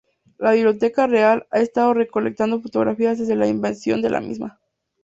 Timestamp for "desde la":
3.19-3.45